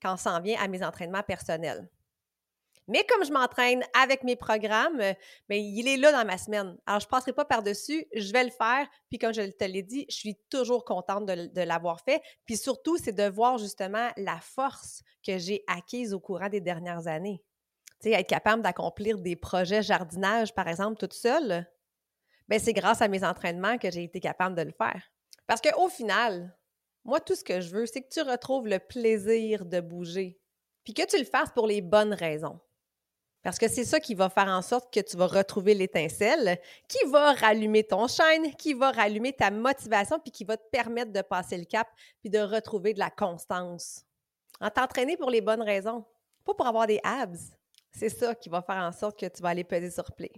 quand 0.00 0.16
ça 0.16 0.32
en 0.32 0.40
vient 0.40 0.60
à 0.60 0.68
mes 0.68 0.84
entraînements 0.84 1.22
personnels. 1.22 1.88
Mais 2.88 3.04
comme 3.08 3.24
je 3.24 3.32
m'entraîne 3.32 3.84
avec 3.94 4.24
mes 4.24 4.34
programmes, 4.34 4.96
mais 4.96 5.16
ben, 5.48 5.56
il 5.56 5.86
est 5.86 5.96
là 5.96 6.10
dans 6.10 6.26
ma 6.26 6.36
semaine. 6.36 6.76
Alors, 6.84 7.00
je 7.00 7.06
ne 7.06 7.10
passerai 7.10 7.32
pas 7.32 7.44
par-dessus, 7.44 8.04
je 8.14 8.32
vais 8.32 8.44
le 8.44 8.50
faire. 8.50 8.88
Puis, 9.08 9.18
comme 9.18 9.32
je 9.32 9.42
te 9.42 9.64
l'ai 9.64 9.82
dit, 9.82 10.04
je 10.08 10.16
suis 10.16 10.36
toujours 10.50 10.84
contente 10.84 11.26
de, 11.26 11.62
l'avoir 11.62 12.00
fait. 12.00 12.20
Puis 12.44 12.56
surtout, 12.56 12.98
c'est 12.98 13.12
de 13.12 13.28
voir 13.28 13.58
justement 13.58 14.10
la 14.16 14.38
force 14.40 15.02
que 15.24 15.38
j'ai 15.38 15.62
acquise 15.68 16.12
au 16.12 16.20
courant 16.20 16.48
des 16.48 16.60
dernières 16.60 17.06
années. 17.06 17.42
Tu 18.02 18.10
sais, 18.10 18.18
être 18.18 18.28
capable 18.28 18.62
d'accomplir 18.62 19.18
des 19.18 19.36
projets 19.36 19.82
jardinage, 19.82 20.52
par 20.54 20.66
exemple, 20.66 20.98
toute 20.98 21.14
seule, 21.14 21.64
ben 22.52 22.60
c'est 22.60 22.74
grâce 22.74 23.00
à 23.00 23.08
mes 23.08 23.24
entraînements 23.24 23.78
que 23.78 23.90
j'ai 23.90 24.04
été 24.04 24.20
capable 24.20 24.54
de 24.54 24.60
le 24.60 24.72
faire. 24.72 25.10
Parce 25.46 25.62
qu'au 25.62 25.88
final, 25.88 26.54
moi, 27.02 27.18
tout 27.18 27.34
ce 27.34 27.42
que 27.42 27.62
je 27.62 27.70
veux, 27.70 27.86
c'est 27.86 28.02
que 28.02 28.12
tu 28.12 28.20
retrouves 28.20 28.68
le 28.68 28.78
plaisir 28.78 29.64
de 29.64 29.80
bouger. 29.80 30.38
Puis 30.84 30.92
que 30.92 31.06
tu 31.06 31.16
le 31.16 31.24
fasses 31.24 31.50
pour 31.54 31.66
les 31.66 31.80
bonnes 31.80 32.12
raisons. 32.12 32.60
Parce 33.42 33.58
que 33.58 33.68
c'est 33.68 33.86
ça 33.86 34.00
qui 34.00 34.14
va 34.14 34.28
faire 34.28 34.48
en 34.48 34.60
sorte 34.60 34.92
que 34.92 35.00
tu 35.00 35.16
vas 35.16 35.28
retrouver 35.28 35.72
l'étincelle, 35.72 36.60
qui 36.88 37.02
va 37.06 37.32
rallumer 37.32 37.84
ton 37.84 38.06
chaîne, 38.06 38.54
qui 38.56 38.74
va 38.74 38.90
rallumer 38.90 39.32
ta 39.32 39.50
motivation, 39.50 40.20
puis 40.20 40.30
qui 40.30 40.44
va 40.44 40.58
te 40.58 40.68
permettre 40.70 41.10
de 41.10 41.22
passer 41.22 41.56
le 41.56 41.64
cap, 41.64 41.88
puis 42.20 42.28
de 42.28 42.40
retrouver 42.40 42.92
de 42.92 42.98
la 42.98 43.08
constance. 43.08 44.04
En 44.60 44.68
t'entraîner 44.68 45.16
pour 45.16 45.30
les 45.30 45.40
bonnes 45.40 45.62
raisons, 45.62 46.04
pas 46.44 46.52
pour 46.52 46.66
avoir 46.66 46.86
des 46.86 47.00
abs. 47.02 47.54
C'est 47.92 48.10
ça 48.10 48.34
qui 48.34 48.50
va 48.50 48.60
faire 48.60 48.84
en 48.84 48.92
sorte 48.92 49.18
que 49.18 49.24
tu 49.24 49.40
vas 49.40 49.48
aller 49.48 49.64
peser 49.64 49.90
sur 49.90 50.12
play. 50.12 50.32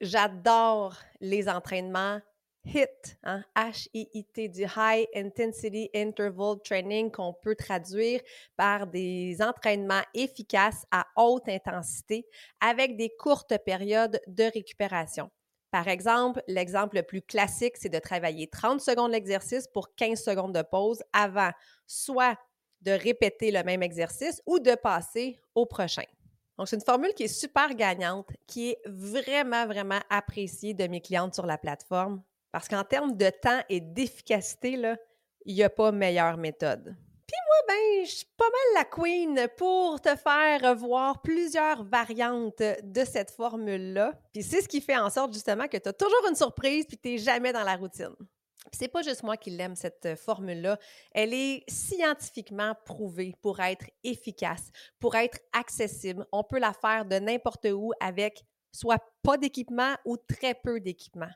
J'adore 0.00 0.96
les 1.20 1.48
entraînements 1.48 2.20
HIT, 2.64 3.18
hein, 3.22 3.42
H-I-I-T, 3.54 4.48
du 4.48 4.62
High 4.62 5.06
Intensity 5.14 5.90
Interval 5.94 6.56
Training 6.64 7.10
qu'on 7.10 7.34
peut 7.34 7.54
traduire 7.54 8.20
par 8.56 8.86
des 8.86 9.36
entraînements 9.40 10.02
efficaces 10.14 10.86
à 10.90 11.06
haute 11.16 11.48
intensité 11.48 12.26
avec 12.60 12.96
des 12.96 13.10
courtes 13.18 13.56
périodes 13.64 14.20
de 14.26 14.44
récupération. 14.44 15.30
Par 15.70 15.86
exemple, 15.88 16.42
l'exemple 16.48 16.96
le 16.96 17.02
plus 17.02 17.22
classique, 17.22 17.76
c'est 17.76 17.88
de 17.88 17.98
travailler 17.98 18.46
30 18.48 18.80
secondes 18.80 19.12
l'exercice 19.12 19.68
pour 19.68 19.94
15 19.94 20.22
secondes 20.22 20.54
de 20.54 20.62
pause 20.62 21.02
avant 21.12 21.50
soit 21.86 22.38
de 22.80 22.92
répéter 22.92 23.50
le 23.50 23.62
même 23.62 23.82
exercice 23.82 24.42
ou 24.46 24.58
de 24.58 24.74
passer 24.74 25.38
au 25.54 25.66
prochain. 25.66 26.04
Donc, 26.60 26.68
c'est 26.68 26.76
une 26.76 26.82
formule 26.82 27.14
qui 27.14 27.22
est 27.22 27.28
super 27.28 27.74
gagnante, 27.74 28.28
qui 28.46 28.72
est 28.72 28.82
vraiment, 28.84 29.64
vraiment 29.64 30.00
appréciée 30.10 30.74
de 30.74 30.86
mes 30.88 31.00
clientes 31.00 31.34
sur 31.34 31.46
la 31.46 31.56
plateforme 31.56 32.22
parce 32.52 32.68
qu'en 32.68 32.84
termes 32.84 33.16
de 33.16 33.30
temps 33.30 33.62
et 33.70 33.80
d'efficacité, 33.80 34.78
il 35.46 35.54
n'y 35.54 35.62
a 35.62 35.70
pas 35.70 35.90
meilleure 35.90 36.36
méthode. 36.36 36.94
Puis 37.26 37.36
moi, 37.46 37.56
ben, 37.66 38.04
je 38.04 38.10
suis 38.10 38.28
pas 38.36 38.44
mal 38.44 38.74
la 38.74 38.84
queen 38.84 39.48
pour 39.56 40.02
te 40.02 40.14
faire 40.16 40.76
voir 40.76 41.22
plusieurs 41.22 41.82
variantes 41.82 42.62
de 42.82 43.04
cette 43.06 43.30
formule-là. 43.30 44.12
Puis 44.30 44.42
c'est 44.42 44.60
ce 44.60 44.68
qui 44.68 44.82
fait 44.82 44.98
en 44.98 45.08
sorte 45.08 45.32
justement 45.32 45.66
que 45.66 45.78
tu 45.78 45.88
as 45.88 45.94
toujours 45.94 46.26
une 46.28 46.36
surprise 46.36 46.84
puis 46.84 46.98
tu 46.98 47.08
n'es 47.08 47.16
jamais 47.16 47.54
dans 47.54 47.64
la 47.64 47.76
routine. 47.76 48.14
C'est 48.72 48.88
pas 48.88 49.02
juste 49.02 49.22
moi 49.22 49.36
qui 49.36 49.50
l'aime, 49.50 49.74
cette 49.74 50.16
formule-là. 50.16 50.78
Elle 51.12 51.34
est 51.34 51.64
scientifiquement 51.68 52.74
prouvée 52.84 53.34
pour 53.42 53.60
être 53.60 53.86
efficace, 54.04 54.70
pour 54.98 55.16
être 55.16 55.38
accessible. 55.52 56.26
On 56.30 56.44
peut 56.44 56.58
la 56.58 56.72
faire 56.72 57.04
de 57.04 57.16
n'importe 57.16 57.66
où 57.72 57.92
avec 58.00 58.44
soit 58.72 59.02
pas 59.22 59.36
d'équipement 59.36 59.94
ou 60.04 60.16
très 60.16 60.54
peu 60.54 60.80
d'équipement. 60.80 61.30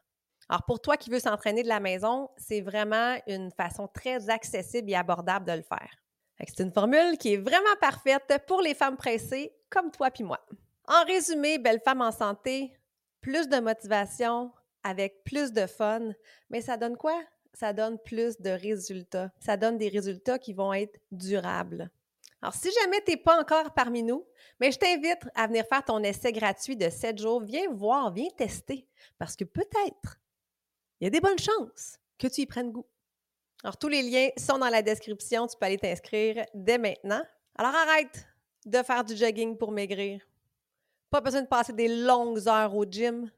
Alors, 0.48 0.64
pour 0.64 0.80
toi 0.80 0.96
qui 0.96 1.10
veux 1.10 1.20
s'entraîner 1.20 1.62
de 1.62 1.68
la 1.68 1.80
maison, 1.80 2.28
c'est 2.36 2.60
vraiment 2.60 3.16
une 3.26 3.50
façon 3.50 3.88
très 3.88 4.28
accessible 4.28 4.90
et 4.90 4.94
abordable 4.94 5.46
de 5.46 5.52
le 5.52 5.62
faire. 5.62 5.90
C'est 6.46 6.62
une 6.62 6.72
formule 6.72 7.16
qui 7.16 7.34
est 7.34 7.38
vraiment 7.38 7.76
parfaite 7.80 8.42
pour 8.46 8.60
les 8.60 8.74
femmes 8.74 8.96
pressées 8.96 9.54
comme 9.70 9.90
toi 9.90 10.10
puis 10.10 10.24
moi. 10.24 10.44
En 10.86 11.04
résumé, 11.04 11.58
belle 11.58 11.80
femme 11.80 12.02
en 12.02 12.12
santé, 12.12 12.76
plus 13.20 13.48
de 13.48 13.58
motivation 13.58 14.52
avec 14.84 15.24
plus 15.24 15.52
de 15.52 15.66
fun, 15.66 16.12
mais 16.50 16.60
ça 16.60 16.76
donne 16.76 16.96
quoi? 16.96 17.20
Ça 17.52 17.72
donne 17.72 17.98
plus 17.98 18.40
de 18.40 18.50
résultats. 18.50 19.32
Ça 19.40 19.56
donne 19.56 19.78
des 19.78 19.88
résultats 19.88 20.38
qui 20.38 20.52
vont 20.52 20.72
être 20.72 21.00
durables. 21.10 21.90
Alors, 22.42 22.54
si 22.54 22.70
jamais 22.82 23.02
tu 23.02 23.12
n'es 23.12 23.16
pas 23.16 23.40
encore 23.40 23.72
parmi 23.72 24.02
nous, 24.02 24.26
mais 24.60 24.70
je 24.70 24.78
t'invite 24.78 25.22
à 25.34 25.46
venir 25.46 25.64
faire 25.66 25.82
ton 25.82 26.02
essai 26.02 26.30
gratuit 26.30 26.76
de 26.76 26.90
7 26.90 27.18
jours. 27.18 27.40
Viens 27.40 27.70
voir, 27.72 28.12
viens 28.12 28.28
tester, 28.36 28.86
parce 29.18 29.34
que 29.34 29.44
peut-être, 29.44 30.20
il 31.00 31.04
y 31.04 31.06
a 31.06 31.10
des 31.10 31.20
bonnes 31.20 31.38
chances 31.38 31.98
que 32.18 32.26
tu 32.26 32.42
y 32.42 32.46
prennes 32.46 32.70
goût. 32.70 32.86
Alors, 33.62 33.78
tous 33.78 33.88
les 33.88 34.02
liens 34.02 34.28
sont 34.36 34.58
dans 34.58 34.68
la 34.68 34.82
description. 34.82 35.46
Tu 35.46 35.56
peux 35.56 35.64
aller 35.64 35.78
t'inscrire 35.78 36.44
dès 36.52 36.76
maintenant. 36.76 37.22
Alors, 37.56 37.74
arrête 37.74 38.26
de 38.66 38.82
faire 38.82 39.04
du 39.04 39.16
jogging 39.16 39.56
pour 39.56 39.72
maigrir. 39.72 40.20
Pas 41.08 41.22
besoin 41.22 41.42
de 41.42 41.46
passer 41.46 41.72
des 41.72 41.88
longues 41.88 42.46
heures 42.46 42.74
au 42.74 42.84
gym. 42.84 43.30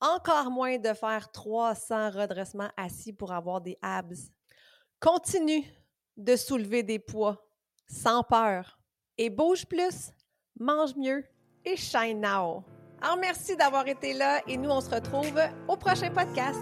Encore 0.00 0.50
moins 0.50 0.78
de 0.78 0.94
faire 0.94 1.30
300 1.30 2.10
redressements 2.10 2.70
assis 2.76 3.12
pour 3.12 3.32
avoir 3.32 3.60
des 3.60 3.78
abs. 3.82 4.30
Continue 4.98 5.64
de 6.16 6.36
soulever 6.36 6.82
des 6.82 6.98
poids 6.98 7.46
sans 7.86 8.22
peur. 8.22 8.78
Et 9.18 9.28
bouge 9.28 9.66
plus, 9.66 10.12
mange 10.58 10.96
mieux 10.96 11.24
et 11.64 11.76
shine 11.76 12.20
now. 12.20 12.64
Alors 13.02 13.16
merci 13.18 13.56
d'avoir 13.56 13.86
été 13.88 14.14
là 14.14 14.40
et 14.46 14.56
nous 14.56 14.70
on 14.70 14.80
se 14.80 14.90
retrouve 14.90 15.38
au 15.68 15.76
prochain 15.76 16.10
podcast. 16.10 16.58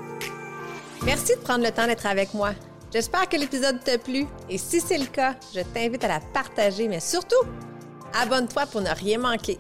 Merci 1.04 1.37
de 1.37 1.40
prendre 1.40 1.64
le 1.64 1.71
temps 1.71 1.87
d'être 1.87 2.07
avec 2.07 2.35
moi. 2.35 2.54
J'espère 2.92 3.28
que 3.28 3.37
l'épisode 3.37 3.83
t'a 3.85 3.99
plu 3.99 4.26
et 4.49 4.59
si 4.59 4.80
c'est 4.80 4.99
le 4.99 5.07
cas, 5.07 5.37
je 5.54 5.61
t'invite 5.61 6.02
à 6.02 6.09
la 6.09 6.21
partager, 6.33 6.88
mais 6.88 7.00
surtout, 7.00 7.45
abonne-toi 8.14 8.66
pour 8.66 8.80
ne 8.80 8.90
rien 8.90 9.18
manquer. 9.18 9.59